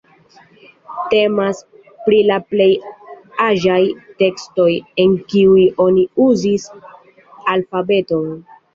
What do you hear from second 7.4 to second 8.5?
alfabeton.